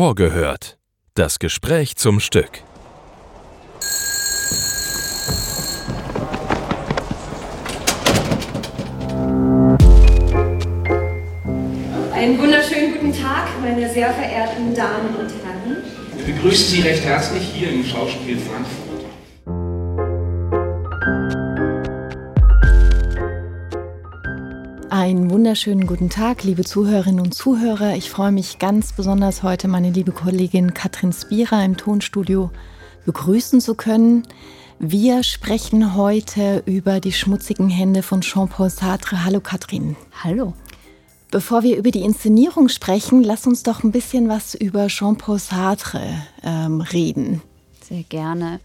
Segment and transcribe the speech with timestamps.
[0.00, 0.78] Vorgehört.
[1.12, 2.62] Das Gespräch zum Stück.
[12.14, 15.84] Einen wunderschönen guten Tag, meine sehr verehrten Damen und Herren.
[16.16, 18.89] Wir begrüßen Sie recht herzlich hier im Schauspiel Frankfurt.
[25.00, 27.96] Einen wunderschönen guten Tag, liebe Zuhörerinnen und Zuhörer.
[27.96, 32.50] Ich freue mich ganz besonders heute, meine liebe Kollegin Katrin Spira im Tonstudio
[33.06, 34.24] begrüßen zu können.
[34.78, 39.24] Wir sprechen heute über die schmutzigen Hände von Jean-Paul Sartre.
[39.24, 39.96] Hallo Katrin.
[40.22, 40.52] Hallo.
[41.30, 46.12] Bevor wir über die Inszenierung sprechen, lass uns doch ein bisschen was über Jean-Paul Sartre
[46.44, 47.40] ähm, reden.
[47.88, 48.60] Sehr gerne.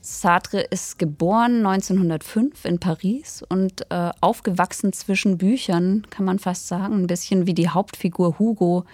[0.00, 6.94] Sartre ist geboren 1905 in Paris und äh, aufgewachsen zwischen Büchern, kann man fast sagen.
[6.94, 8.84] Ein bisschen wie die Hauptfigur Hugo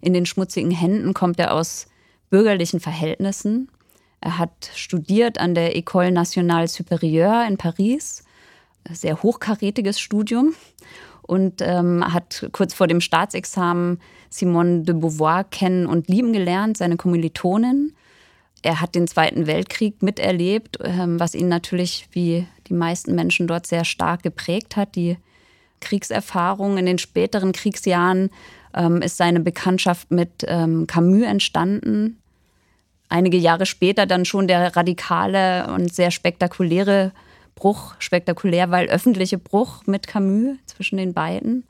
[0.00, 1.86] in den schmutzigen Händen kommt er aus
[2.30, 3.68] bürgerlichen Verhältnissen.
[4.20, 8.24] Er hat studiert an der École Nationale Supérieure in Paris,
[8.90, 10.54] sehr hochkarätiges Studium
[11.22, 14.00] und ähm, hat kurz vor dem Staatsexamen
[14.30, 17.94] Simone de Beauvoir kennen und lieben gelernt, seine Kommilitonin.
[18.62, 23.66] Er hat den Zweiten Weltkrieg miterlebt, ähm, was ihn natürlich wie die meisten Menschen dort
[23.66, 24.94] sehr stark geprägt hat.
[24.94, 25.16] Die
[25.80, 28.30] Kriegserfahrung in den späteren Kriegsjahren
[28.74, 32.18] ähm, ist seine Bekanntschaft mit ähm, Camus entstanden.
[33.08, 37.12] Einige Jahre später dann schon der radikale und sehr spektakuläre
[37.56, 41.64] Bruch, spektakulär, weil öffentliche Bruch mit Camus zwischen den beiden.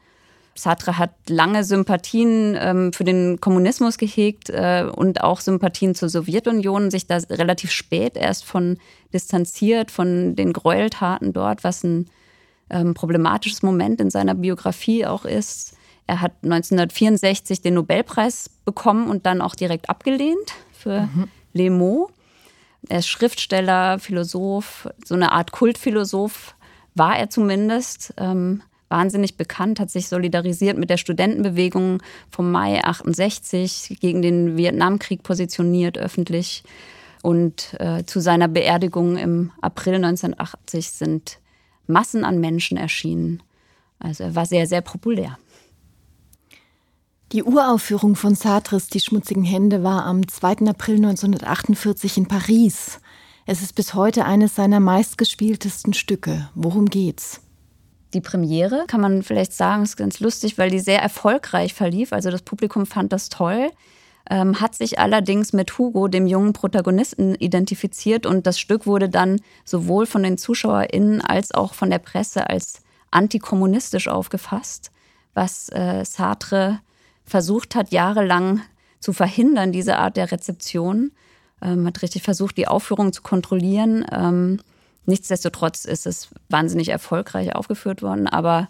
[0.54, 6.90] Sartre hat lange Sympathien ähm, für den Kommunismus gehegt äh, und auch Sympathien zur Sowjetunion,
[6.90, 8.78] sich da relativ spät erst von
[9.14, 12.06] distanziert, von den Gräueltaten dort, was ein
[12.68, 15.74] ähm, problematisches Moment in seiner Biografie auch ist.
[16.06, 21.28] Er hat 1964 den Nobelpreis bekommen und dann auch direkt abgelehnt für mhm.
[21.52, 22.12] Les Mots.
[22.88, 26.56] Er ist Schriftsteller, Philosoph, so eine Art Kultphilosoph
[26.94, 28.12] war er zumindest.
[28.18, 35.24] Ähm, wahnsinnig bekannt, hat sich solidarisiert mit der Studentenbewegung vom Mai 68 gegen den Vietnamkrieg
[35.24, 36.62] positioniert öffentlich.
[37.22, 41.38] Und äh, zu seiner Beerdigung im April 1980 sind
[41.86, 43.42] Massen an Menschen erschienen.
[43.98, 45.38] Also er war sehr, sehr populär.
[47.32, 50.68] Die Uraufführung von Sartres Die schmutzigen Hände war am 2.
[50.68, 53.00] April 1948 in Paris.
[53.46, 56.50] Es ist bis heute eines seiner meistgespieltesten Stücke.
[56.54, 57.41] Worum geht's?
[58.14, 62.12] Die Premiere, kann man vielleicht sagen, ist ganz lustig, weil die sehr erfolgreich verlief.
[62.12, 63.70] Also das Publikum fand das toll,
[64.30, 69.40] ähm, hat sich allerdings mit Hugo, dem jungen Protagonisten, identifiziert und das Stück wurde dann
[69.64, 74.90] sowohl von den ZuschauerInnen als auch von der Presse als antikommunistisch aufgefasst,
[75.34, 76.80] was äh, Sartre
[77.24, 78.60] versucht hat, jahrelang
[79.00, 81.12] zu verhindern, diese Art der Rezeption.
[81.60, 84.04] Ähm, hat richtig versucht, die Aufführung zu kontrollieren.
[84.12, 84.60] Ähm,
[85.06, 88.26] nichtsdestotrotz ist es wahnsinnig erfolgreich aufgeführt worden.
[88.26, 88.68] Aber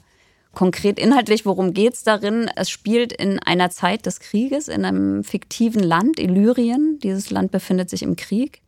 [0.52, 2.50] konkret inhaltlich, worum geht es darin?
[2.56, 6.98] Es spielt in einer Zeit des Krieges, in einem fiktiven Land, Illyrien.
[7.02, 8.60] Dieses Land befindet sich im Krieg.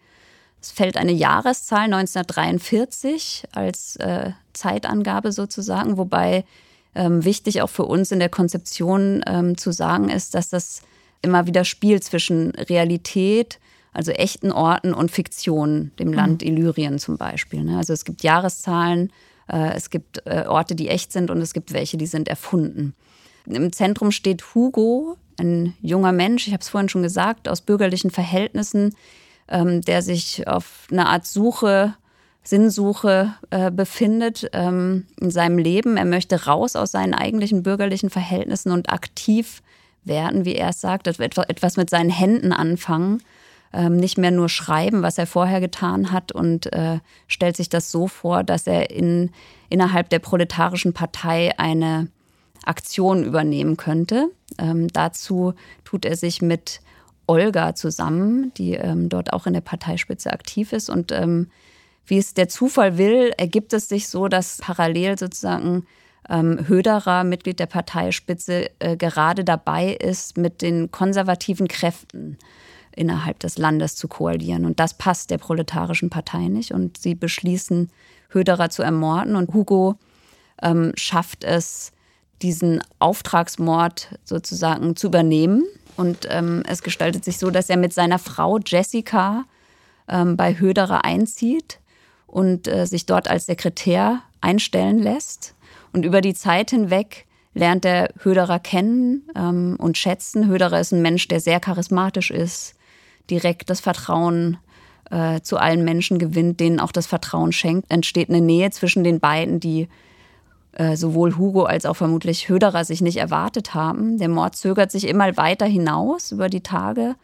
[0.61, 6.45] Es fällt eine Jahreszahl 1943 als äh, Zeitangabe sozusagen, wobei
[6.95, 10.81] ähm, wichtig auch für uns in der Konzeption ähm, zu sagen ist, dass das
[11.21, 13.59] immer wieder spielt zwischen Realität,
[13.95, 16.15] also echten Orten und Fiktion, dem mhm.
[16.15, 17.65] Land Illyrien zum Beispiel.
[17.65, 17.79] Ne?
[17.79, 19.13] Also es gibt Jahreszahlen,
[19.49, 22.95] äh, es gibt äh, Orte, die echt sind und es gibt welche, die sind erfunden.
[23.47, 28.11] Im Zentrum steht Hugo, ein junger Mensch, ich habe es vorhin schon gesagt, aus bürgerlichen
[28.11, 28.95] Verhältnissen,
[29.49, 31.95] ähm, der sich auf eine Art Suche
[32.45, 35.97] Sinnsuche äh, befindet ähm, in seinem Leben.
[35.97, 39.63] Er möchte raus aus seinen eigentlichen bürgerlichen Verhältnissen und aktiv
[40.05, 43.23] werden, wie er es sagt, etwas mit seinen Händen anfangen,
[43.75, 47.91] ähm, nicht mehr nur schreiben, was er vorher getan hat und äh, stellt sich das
[47.91, 49.31] so vor, dass er in,
[49.69, 52.09] innerhalb der proletarischen Partei eine
[52.65, 54.31] Aktion übernehmen könnte.
[54.59, 56.81] Ähm, dazu tut er sich mit
[57.27, 61.49] Olga zusammen, die ähm, dort auch in der Parteispitze aktiv ist und ähm,
[62.07, 65.87] wie es der Zufall will, ergibt es sich so, dass parallel sozusagen
[66.29, 72.39] ähm, Höderer, Mitglied der Parteispitze, äh, gerade dabei ist, mit den konservativen Kräften
[72.97, 74.65] innerhalb des Landes zu koalieren.
[74.65, 76.73] Und das passt der proletarischen Partei nicht.
[76.73, 77.91] Und sie beschließen,
[78.31, 79.37] Höderer zu ermorden.
[79.37, 79.97] Und Hugo
[80.63, 81.93] ähm, schafft es,
[82.43, 85.65] diesen Auftragsmord sozusagen zu übernehmen.
[85.97, 89.45] Und ähm, es gestaltet sich so, dass er mit seiner Frau Jessica
[90.09, 91.79] ähm, bei Höderer einzieht
[92.27, 95.54] und äh, sich dort als Sekretär einstellen lässt.
[95.95, 97.25] Und über die Zeit hinweg
[97.55, 100.49] lernt er Höderer kennen ähm, und schätzen.
[100.49, 102.75] Höderer ist ein Mensch, der sehr charismatisch ist,
[103.31, 104.59] direkt das Vertrauen
[105.11, 107.93] äh, zu allen Menschen gewinnt, denen auch das Vertrauen schenkt.
[107.93, 109.89] Entsteht eine Nähe zwischen den beiden, die
[110.73, 114.19] äh, sowohl Hugo als auch vermutlich Höderer sich nicht erwartet haben.
[114.19, 117.15] Der Mord zögert sich immer weiter hinaus über die Tage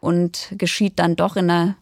[0.00, 1.76] und geschieht dann doch in einer,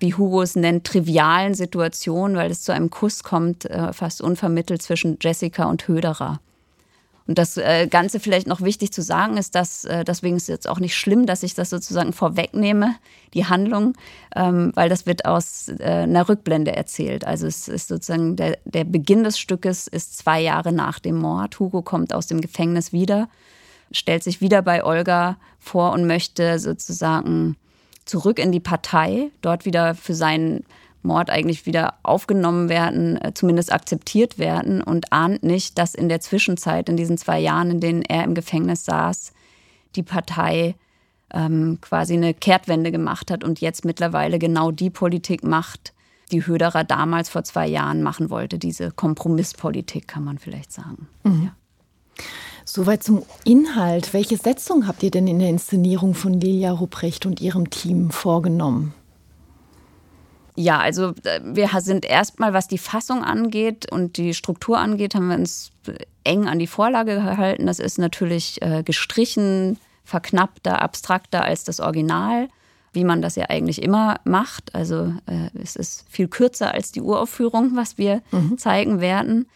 [0.00, 4.82] wie Hugo es nennt, trivialen Situation, weil es zu einem Kuss kommt, äh, fast unvermittelt
[4.82, 6.40] zwischen Jessica und Höderer.
[7.30, 10.48] Und das äh, Ganze vielleicht noch wichtig zu sagen ist, dass äh, deswegen ist es
[10.48, 12.96] jetzt auch nicht schlimm, dass ich das sozusagen vorwegnehme,
[13.34, 13.92] die Handlung,
[14.34, 17.24] ähm, weil das wird aus äh, einer Rückblende erzählt.
[17.24, 21.60] Also es ist sozusagen der, der Beginn des Stückes ist zwei Jahre nach dem Mord.
[21.60, 23.28] Hugo kommt aus dem Gefängnis wieder,
[23.92, 27.56] stellt sich wieder bei Olga vor und möchte sozusagen
[28.10, 30.64] zurück in die Partei, dort wieder für seinen
[31.02, 36.20] Mord eigentlich wieder aufgenommen werden, äh, zumindest akzeptiert werden und ahnt nicht, dass in der
[36.20, 39.32] Zwischenzeit, in diesen zwei Jahren, in denen er im Gefängnis saß,
[39.94, 40.74] die Partei
[41.32, 45.92] ähm, quasi eine Kehrtwende gemacht hat und jetzt mittlerweile genau die Politik macht,
[46.32, 48.58] die Höderer damals vor zwei Jahren machen wollte.
[48.58, 51.08] Diese Kompromisspolitik, kann man vielleicht sagen.
[51.22, 51.44] Mhm.
[51.44, 52.24] Ja.
[52.72, 54.14] Soweit zum Inhalt.
[54.14, 58.94] Welche Setzung habt ihr denn in der Inszenierung von Lilia Rupprecht und ihrem Team vorgenommen?
[60.54, 65.26] Ja, also äh, wir sind erstmal, was die Fassung angeht und die Struktur angeht, haben
[65.26, 65.72] wir uns
[66.22, 67.66] eng an die Vorlage gehalten.
[67.66, 72.48] Das ist natürlich äh, gestrichen, verknappter, abstrakter als das Original,
[72.92, 74.76] wie man das ja eigentlich immer macht.
[74.76, 78.58] Also äh, es ist viel kürzer als die Uraufführung, was wir mhm.
[78.58, 79.46] zeigen werden.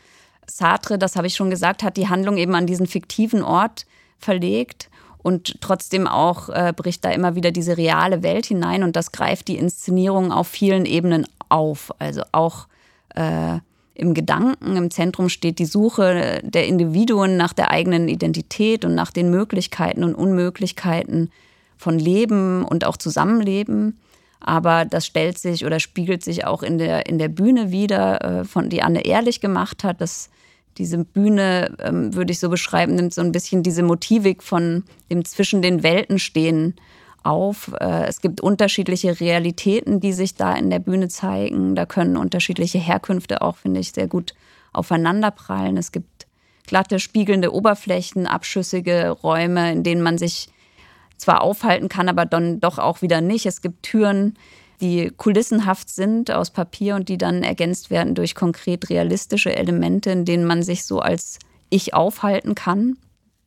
[0.46, 3.86] Sartre, das habe ich schon gesagt, hat die Handlung eben an diesen fiktiven Ort
[4.18, 4.90] verlegt
[5.22, 9.48] und trotzdem auch äh, bricht da immer wieder diese reale Welt hinein und das greift
[9.48, 11.92] die Inszenierung auf vielen Ebenen auf.
[11.98, 12.66] Also auch
[13.14, 13.58] äh,
[13.94, 19.12] im Gedanken, im Zentrum steht die Suche der Individuen nach der eigenen Identität und nach
[19.12, 21.30] den Möglichkeiten und Unmöglichkeiten
[21.76, 23.98] von Leben und auch Zusammenleben.
[24.46, 28.44] Aber das stellt sich oder spiegelt sich auch in der, in der Bühne wieder, äh,
[28.44, 30.00] von die Anne ehrlich gemacht hat.
[30.00, 30.28] Das
[30.76, 35.24] diese Bühne, ähm, würde ich so beschreiben, nimmt so ein bisschen diese Motivik von dem
[35.24, 36.74] zwischen den Welten stehen
[37.22, 37.72] auf.
[37.80, 41.74] Äh, es gibt unterschiedliche Realitäten, die sich da in der Bühne zeigen.
[41.74, 44.34] Da können unterschiedliche Herkünfte auch, finde ich, sehr gut
[44.72, 45.76] aufeinanderprallen.
[45.76, 46.26] Es gibt
[46.66, 50.48] glatte, spiegelnde Oberflächen, abschüssige Räume, in denen man sich
[51.16, 53.46] zwar aufhalten kann, aber dann doch auch wieder nicht.
[53.46, 54.34] Es gibt Türen,
[54.80, 60.24] die kulissenhaft sind aus Papier und die dann ergänzt werden durch konkret realistische Elemente, in
[60.24, 61.38] denen man sich so als
[61.70, 62.96] Ich aufhalten kann.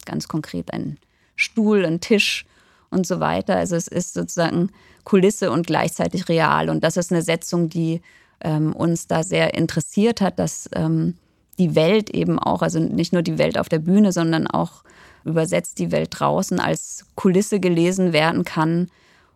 [0.06, 0.98] Ganz konkret ein
[1.36, 2.46] Stuhl, ein Tisch
[2.90, 3.58] und so weiter.
[3.58, 4.72] Also es ist sozusagen
[5.04, 6.70] Kulisse und gleichzeitig real.
[6.70, 8.02] Und das ist eine Setzung, die
[8.42, 11.16] ähm, uns da sehr interessiert hat, dass ähm,
[11.58, 14.84] die Welt eben auch, also nicht nur die Welt auf der Bühne, sondern auch
[15.26, 18.90] übersetzt die Welt draußen als Kulisse gelesen werden kann,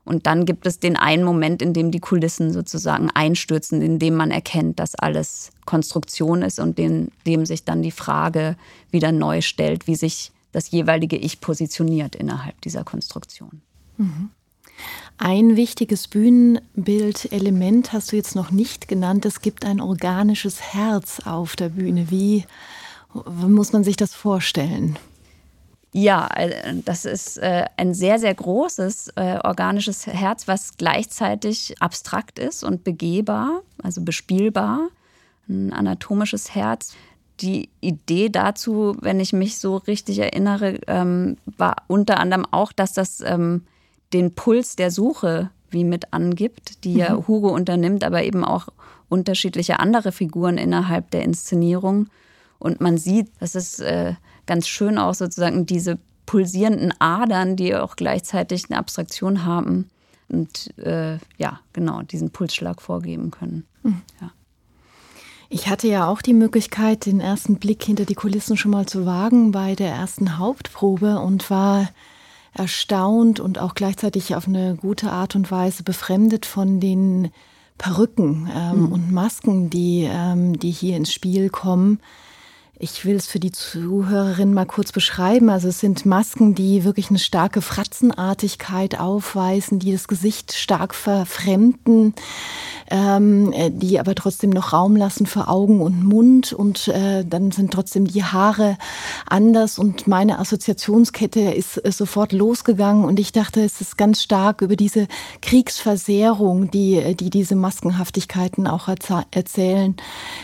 [0.04, 4.16] und dann gibt es den einen Moment, in dem die Kulissen sozusagen einstürzen, in dem
[4.16, 8.56] man erkennt, dass alles Konstruktion ist und in dem sich dann die Frage
[8.90, 13.62] wieder neu stellt, wie sich das jeweilige Ich positioniert innerhalb dieser Konstruktion.
[13.98, 14.32] Mhm.
[15.18, 19.26] Ein wichtiges Bühnenbildelement hast du jetzt noch nicht genannt.
[19.26, 22.10] Es gibt ein organisches Herz auf der Bühne.
[22.10, 22.46] Wie
[23.14, 24.98] muss man sich das vorstellen?
[25.94, 32.40] Ja, äh, das ist äh, ein sehr, sehr großes äh, organisches Herz, was gleichzeitig abstrakt
[32.40, 34.88] ist und begehbar, also bespielbar.
[35.50, 36.96] Ein anatomisches Herz.
[37.42, 42.94] Die Idee dazu, wenn ich mich so richtig erinnere, ähm, war unter anderem auch, dass
[42.94, 43.66] das ähm,
[44.14, 47.28] den Puls der Suche wie mit angibt, die ja mhm.
[47.28, 48.68] Hugo unternimmt, aber eben auch
[49.10, 52.08] unterschiedliche andere Figuren innerhalb der Inszenierung.
[52.60, 53.82] Und man sieht, dass es
[54.46, 59.90] ganz schön auch sozusagen diese pulsierenden Adern, die auch gleichzeitig eine Abstraktion haben
[60.30, 63.66] und äh, ja, genau, diesen Pulsschlag vorgeben können.
[63.84, 64.02] Mhm.
[64.22, 64.32] Ja.
[65.50, 69.06] Ich hatte ja auch die Möglichkeit, den ersten Blick hinter die Kulissen schon mal zu
[69.06, 71.90] wagen bei der ersten Hauptprobe und war
[72.54, 77.32] erstaunt und auch gleichzeitig auf eine gute Art und Weise befremdet von den
[77.78, 78.92] Perücken ähm, mhm.
[78.92, 82.00] und Masken, die, ähm, die hier ins Spiel kommen.
[82.84, 85.52] Ich will es für die Zuhörerin mal kurz beschreiben.
[85.52, 92.16] Also es sind Masken, die wirklich eine starke Fratzenartigkeit aufweisen, die das Gesicht stark verfremden.
[92.92, 97.52] Ähm, äh, die aber trotzdem noch Raum lassen für Augen und Mund und äh, dann
[97.52, 98.78] sind trotzdem die Haare
[99.26, 104.62] anders und meine Assoziationskette ist, ist sofort losgegangen und ich dachte, es ist ganz stark
[104.62, 105.08] über diese
[105.42, 108.90] Kriegsversehrung, die, die diese Maskenhaftigkeiten auch
[109.32, 109.96] erzählen,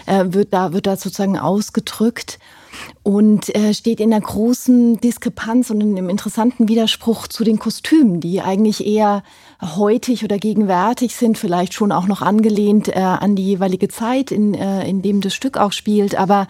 [0.05, 2.39] äh, wird da, wird da sozusagen ausgedrückt
[3.03, 8.19] und äh, steht in einer großen Diskrepanz und in einem interessanten Widerspruch zu den Kostümen,
[8.21, 9.23] die eigentlich eher
[9.61, 14.53] heutig oder gegenwärtig sind, vielleicht schon auch noch angelehnt äh, an die jeweilige Zeit, in,
[14.53, 16.15] äh, in dem das Stück auch spielt.
[16.15, 16.47] Aber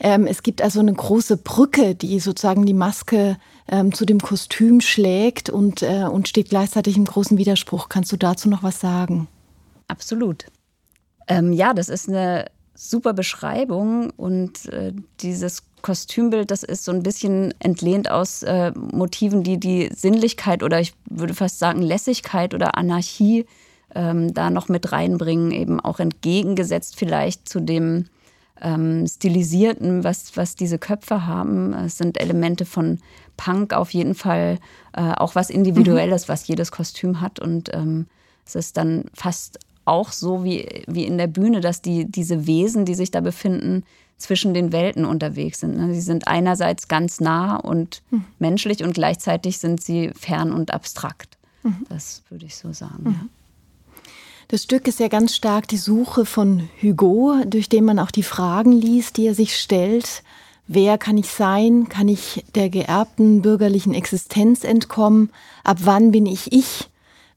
[0.00, 3.36] ähm, es gibt also eine große Brücke, die sozusagen die Maske
[3.68, 7.88] ähm, zu dem Kostüm schlägt und, äh, und steht gleichzeitig im großen Widerspruch.
[7.88, 9.28] Kannst du dazu noch was sagen?
[9.88, 10.46] Absolut.
[11.28, 17.02] Ähm, ja, das ist eine super Beschreibung und äh, dieses Kostümbild, das ist so ein
[17.02, 22.76] bisschen entlehnt aus äh, Motiven, die die Sinnlichkeit oder ich würde fast sagen Lässigkeit oder
[22.76, 23.46] Anarchie
[23.94, 28.06] ähm, da noch mit reinbringen, eben auch entgegengesetzt vielleicht zu dem
[28.60, 31.72] ähm, Stilisierten, was, was diese Köpfe haben.
[31.72, 32.98] Es sind Elemente von
[33.36, 34.58] Punk auf jeden Fall,
[34.92, 36.32] äh, auch was Individuelles, mhm.
[36.32, 38.06] was jedes Kostüm hat und ähm,
[38.46, 42.84] es ist dann fast auch so wie, wie in der Bühne, dass die, diese Wesen,
[42.84, 43.84] die sich da befinden,
[44.16, 45.76] zwischen den Welten unterwegs sind.
[45.76, 45.94] Ne?
[45.94, 48.24] Sie sind einerseits ganz nah und mhm.
[48.38, 51.36] menschlich und gleichzeitig sind sie fern und abstrakt.
[51.62, 51.86] Mhm.
[51.88, 53.02] Das würde ich so sagen.
[53.04, 53.12] Mhm.
[53.12, 53.20] Ja.
[54.48, 58.22] Das Stück ist ja ganz stark die Suche von Hugo, durch den man auch die
[58.22, 60.22] Fragen liest, die er sich stellt.
[60.68, 61.88] Wer kann ich sein?
[61.88, 65.30] Kann ich der geerbten bürgerlichen Existenz entkommen?
[65.64, 66.88] Ab wann bin ich ich?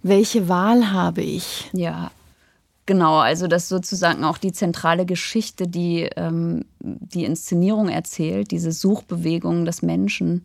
[0.01, 1.69] Welche Wahl habe ich?
[1.73, 2.11] Ja,
[2.89, 9.63] Genau, also das sozusagen auch die zentrale Geschichte, die ähm, die Inszenierung erzählt, diese Suchbewegung
[9.63, 10.43] des Menschen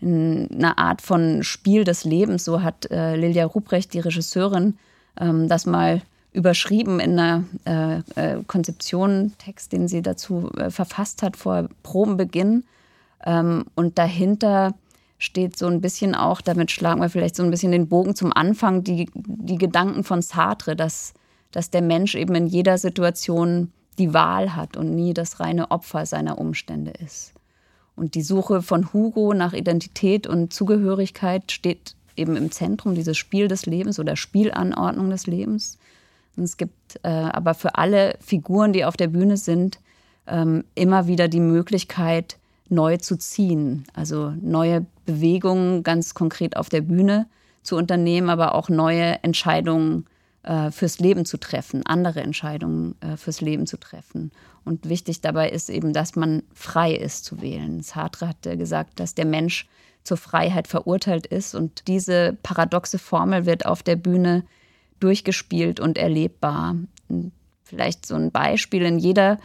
[0.00, 2.44] in einer Art von Spiel des Lebens.
[2.44, 4.78] So hat äh, Lilia Ruprecht, die Regisseurin,
[5.18, 6.00] ähm, das mal
[6.32, 12.62] überschrieben in einer äh, äh, Konzeption, Text, den sie dazu äh, verfasst hat vor Probenbeginn.
[13.26, 14.74] Ähm, und dahinter
[15.18, 18.32] steht so ein bisschen auch, damit schlagen wir vielleicht so ein bisschen den Bogen zum
[18.32, 21.14] Anfang, die, die Gedanken von Sartre, dass
[21.54, 26.04] dass der Mensch eben in jeder Situation die Wahl hat und nie das reine Opfer
[26.04, 27.32] seiner Umstände ist.
[27.94, 33.46] Und die Suche von Hugo nach Identität und Zugehörigkeit steht eben im Zentrum dieses Spiel
[33.46, 35.78] des Lebens oder Spielanordnung des Lebens.
[36.36, 39.78] Und es gibt äh, aber für alle Figuren, die auf der Bühne sind,
[40.26, 42.36] ähm, immer wieder die Möglichkeit,
[42.68, 43.84] neu zu ziehen.
[43.94, 47.26] Also neue Bewegungen ganz konkret auf der Bühne
[47.62, 50.06] zu unternehmen, aber auch neue Entscheidungen
[50.44, 54.30] äh, fürs Leben zu treffen, andere Entscheidungen äh, fürs Leben zu treffen.
[54.64, 57.82] Und wichtig dabei ist eben, dass man frei ist zu wählen.
[57.82, 59.66] Sartre hatte gesagt, dass der Mensch
[60.02, 64.44] zur Freiheit verurteilt ist und diese paradoxe Formel wird auf der Bühne
[65.00, 66.76] durchgespielt und erlebbar.
[67.64, 69.38] Vielleicht so ein Beispiel in jeder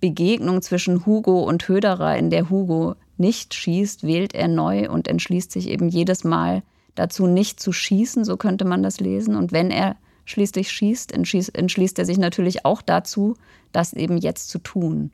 [0.00, 5.52] Begegnung zwischen Hugo und Höderer, in der Hugo nicht schießt, wählt er neu und entschließt
[5.52, 6.62] sich eben jedes Mal
[6.94, 9.36] dazu, nicht zu schießen, so könnte man das lesen.
[9.36, 9.96] Und wenn er
[10.26, 13.36] schließlich schießt, entschließt er sich natürlich auch dazu,
[13.72, 15.12] das eben jetzt zu tun.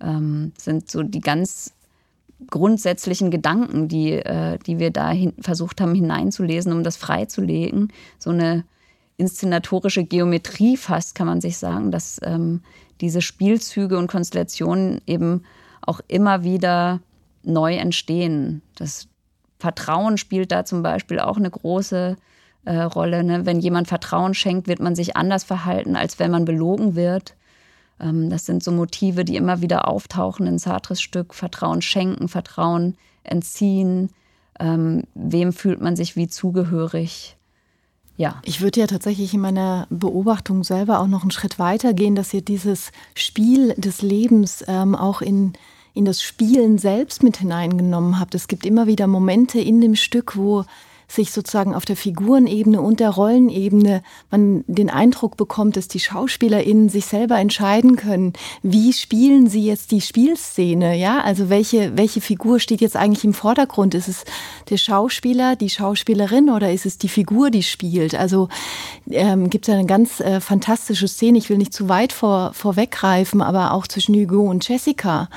[0.00, 1.72] Ähm, sind so die ganz
[2.48, 7.92] grundsätzlichen Gedanken, die, äh, die wir da versucht haben hineinzulesen, um das freizulegen.
[8.18, 8.64] So eine
[9.16, 12.62] inszenatorische Geometrie fast, kann man sich sagen, dass ähm,
[13.00, 15.44] diese Spielzüge und Konstellationen eben
[15.82, 17.00] auch immer wieder
[17.42, 18.62] neu entstehen.
[18.76, 19.08] Das
[19.58, 22.16] Vertrauen spielt da zum Beispiel auch eine große
[22.64, 23.24] äh, Rolle.
[23.24, 23.46] Ne?
[23.46, 27.34] Wenn jemand Vertrauen schenkt, wird man sich anders verhalten, als wenn man belogen wird.
[28.00, 31.34] Ähm, das sind so Motive, die immer wieder auftauchen in Sartres Stück.
[31.34, 34.10] Vertrauen schenken, Vertrauen entziehen.
[34.58, 37.36] Ähm, wem fühlt man sich wie zugehörig?
[38.16, 38.42] Ja.
[38.44, 42.34] Ich würde ja tatsächlich in meiner Beobachtung selber auch noch einen Schritt weiter gehen, dass
[42.34, 45.54] ihr dieses Spiel des Lebens ähm, auch in,
[45.94, 48.34] in das Spielen selbst mit hineingenommen habt.
[48.34, 50.66] Es gibt immer wieder Momente in dem Stück, wo
[51.10, 56.88] sich sozusagen auf der Figurenebene und der Rollenebene man den Eindruck bekommt, dass die SchauspielerInnen
[56.88, 61.20] sich selber entscheiden können, wie spielen sie jetzt die Spielszene, ja?
[61.20, 63.94] Also welche, welche Figur steht jetzt eigentlich im Vordergrund?
[63.94, 64.24] Ist es
[64.68, 68.14] der Schauspieler, die Schauspielerin oder ist es die Figur, die spielt?
[68.14, 68.48] Also
[69.10, 73.42] ähm, gibt es eine ganz äh, fantastische Szene, ich will nicht zu weit vor, vorweggreifen,
[73.42, 75.28] aber auch zwischen Hugo und Jessica,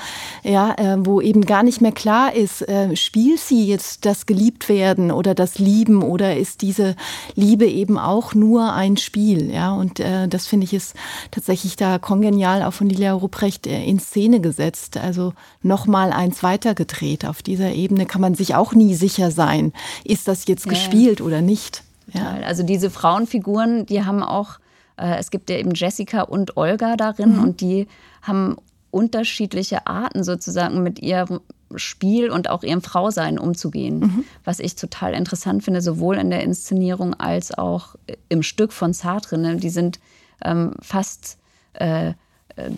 [0.44, 5.12] ja, äh, wo eben gar nicht mehr klar ist, äh, spielt sie jetzt das Geliebtwerden
[5.12, 6.96] oder das lieben oder ist diese
[7.36, 9.51] Liebe eben auch nur ein Spiel?
[9.51, 10.96] Ja, und äh, das finde ich ist
[11.32, 14.98] tatsächlich da kongenial auch von Lilia Rupprecht äh, in Szene gesetzt.
[14.98, 17.25] Also nochmal eins weitergedreht.
[17.25, 20.72] Auf dieser Ebene kann man sich auch nie sicher sein, ist das jetzt ja.
[20.72, 21.84] gespielt oder nicht.
[22.13, 22.38] Ja.
[22.46, 24.60] Also diese Frauenfiguren, die haben auch
[24.98, 27.43] Äh, es gibt ja eben Jessica und Olga darin mhm.
[27.43, 27.88] und die
[28.22, 28.58] haben
[28.91, 31.39] unterschiedliche Arten sozusagen mit ihrem
[31.77, 34.24] Spiel und auch ihrem Frausein umzugehen, mhm.
[34.44, 37.96] was ich total interessant finde, sowohl in der Inszenierung als auch
[38.30, 39.38] im Stück von Sartre.
[39.38, 39.58] Ne?
[39.58, 40.00] Die sind
[40.44, 41.38] ähm, fast
[41.74, 42.13] äh, äh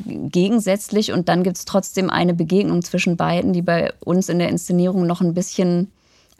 [0.05, 4.49] gegensätzlich und dann gibt es trotzdem eine Begegnung zwischen beiden, die bei uns in der
[4.49, 5.91] Inszenierung noch ein bisschen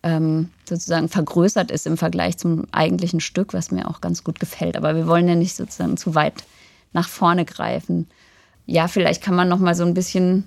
[0.04, 4.78] ähm, sozusagen vergrößert ist im Vergleich zum eigentlichen Stück, was mir auch ganz gut gefällt.
[4.78, 6.44] Aber wir wollen ja nicht sozusagen zu weit
[6.94, 8.08] nach vorne greifen
[8.66, 10.46] ja, vielleicht kann man noch mal so ein bisschen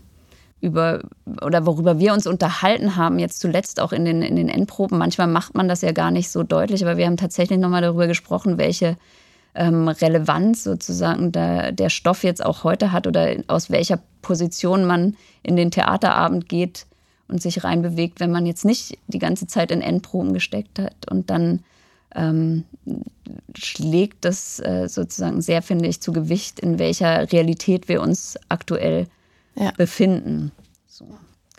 [0.61, 1.00] über
[1.41, 4.99] oder worüber wir uns unterhalten haben, jetzt zuletzt auch in den, in den Endproben.
[4.99, 7.83] Manchmal macht man das ja gar nicht so deutlich, aber wir haben tatsächlich noch mal
[7.83, 8.97] darüber gesprochen, welche
[9.55, 15.17] ähm, Relevanz sozusagen der, der Stoff jetzt auch heute hat oder aus welcher Position man
[15.43, 16.87] in den Theaterabend geht
[17.29, 21.31] und sich reinbewegt, wenn man jetzt nicht die ganze Zeit in Endproben gesteckt hat und
[21.31, 21.61] dann
[22.15, 22.65] ähm,
[23.55, 29.07] schlägt das äh, sozusagen sehr, finde ich, zu Gewicht, in welcher Realität wir uns aktuell
[29.59, 29.73] ja.
[29.77, 30.53] befinden.
[30.87, 31.07] So,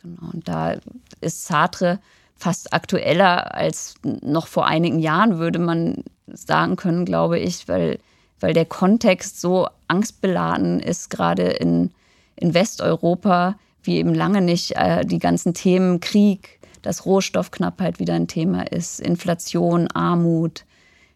[0.01, 0.31] genau.
[0.33, 0.75] Und da
[1.21, 1.99] ist Sartre
[2.35, 7.99] fast aktueller als noch vor einigen Jahren, würde man sagen können, glaube ich, weil,
[8.39, 11.91] weil der Kontext so angstbeladen ist, gerade in,
[12.37, 18.27] in Westeuropa, wie eben lange nicht äh, die ganzen Themen Krieg, dass Rohstoffknappheit wieder ein
[18.27, 20.65] Thema ist, Inflation, Armut,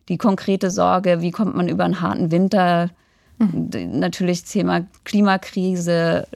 [0.10, 2.90] die konkrete Sorge, wie kommt man über einen harten Winter,
[3.38, 3.70] mhm.
[4.00, 6.28] natürlich Thema Klimakrise,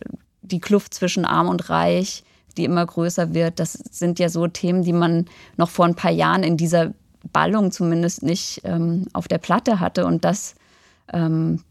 [0.48, 2.24] die Kluft zwischen Arm und Reich,
[2.58, 3.60] die immer größer wird.
[3.60, 5.26] Das sind ja so Themen, die man
[5.58, 6.94] noch vor ein paar Jahren in dieser
[7.32, 10.06] Ballung zumindest nicht ähm, auf der Platte hatte.
[10.06, 10.56] Und das
[11.14, 11.62] ähm,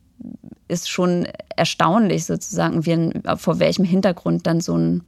[0.68, 5.04] ist schon erstaunlich sozusagen, wie, vor welchem Hintergrund dann so ein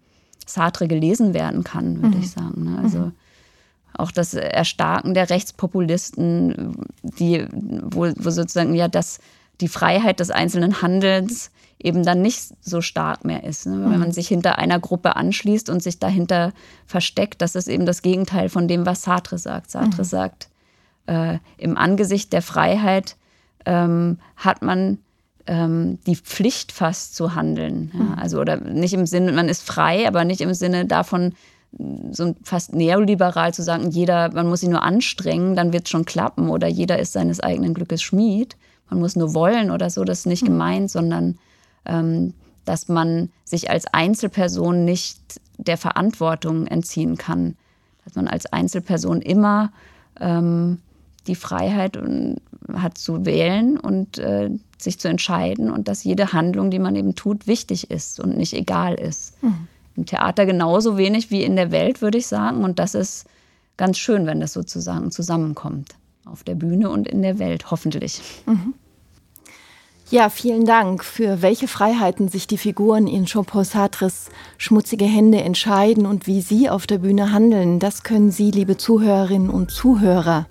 [0.46, 2.22] Sartre gelesen werden kann, würde mhm.
[2.22, 2.64] ich sagen.
[2.64, 2.78] Ne?
[2.82, 3.12] Also mhm.
[3.94, 9.18] auch das Erstarken der Rechtspopulisten, die, wo, wo sozusagen ja das,
[9.60, 13.66] die Freiheit des einzelnen Handelns eben dann nicht so stark mehr ist.
[13.66, 13.72] Ne?
[13.72, 14.12] Wenn man mhm.
[14.12, 16.52] sich hinter einer Gruppe anschließt und sich dahinter
[16.86, 19.70] versteckt, das ist eben das Gegenteil von dem, was Sartre sagt.
[19.70, 20.06] Sartre mhm.
[20.06, 20.48] sagt,
[21.06, 23.16] äh, im Angesicht der Freiheit
[23.64, 24.98] ähm, hat man
[25.46, 27.92] ähm, die Pflicht fast zu handeln.
[27.94, 28.02] Ja?
[28.02, 28.14] Mhm.
[28.18, 31.34] Also oder nicht im Sinne, man ist frei, aber nicht im Sinne davon,
[32.10, 36.06] so fast neoliberal zu sagen, jeder, man muss sich nur anstrengen, dann wird es schon
[36.06, 38.56] klappen oder jeder ist seines eigenen Glückes Schmied.
[38.90, 40.48] Man muss nur wollen oder so, das ist nicht mhm.
[40.48, 41.38] gemeint, sondern
[42.64, 47.56] dass man sich als Einzelperson nicht der Verantwortung entziehen kann.
[48.04, 49.72] Dass man als Einzelperson immer
[50.20, 50.78] ähm,
[51.26, 51.98] die Freiheit
[52.72, 57.14] hat zu wählen und äh, sich zu entscheiden und dass jede Handlung, die man eben
[57.14, 59.42] tut, wichtig ist und nicht egal ist.
[59.42, 59.68] Mhm.
[59.96, 62.64] Im Theater genauso wenig wie in der Welt, würde ich sagen.
[62.64, 63.26] Und das ist
[63.76, 65.96] ganz schön, wenn das sozusagen zusammenkommt.
[66.24, 68.20] Auf der Bühne und in der Welt, hoffentlich.
[68.46, 68.74] Mhm.
[70.10, 71.04] Ja, vielen Dank.
[71.04, 76.70] Für welche Freiheiten sich die Figuren in Jean-Paul Sartres schmutzige Hände entscheiden und wie sie
[76.70, 80.46] auf der Bühne handeln, das können Sie, liebe Zuhörerinnen und Zuhörer,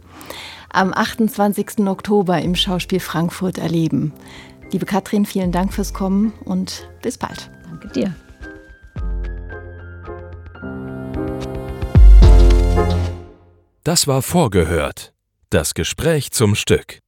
[0.69, 1.79] am 28.
[1.87, 4.13] Oktober im Schauspiel Frankfurt erleben.
[4.71, 7.49] Liebe Katrin, vielen Dank fürs Kommen und bis bald.
[7.63, 8.13] Danke dir.
[13.83, 15.13] Das war vorgehört.
[15.49, 16.99] Das Gespräch zum Stück.